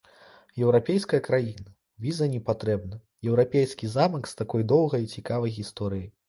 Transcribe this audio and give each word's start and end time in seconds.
Еўрапейская 0.61 1.19
краіна, 1.27 1.65
віза 2.05 2.29
не 2.31 2.39
патрэбна, 2.47 2.97
еўрапейскі 3.29 3.91
замак 3.97 4.23
з 4.33 4.41
такой 4.41 4.67
доўгай 4.73 5.03
і 5.07 5.11
цікавай 5.19 5.57
гісторыяй. 5.61 6.11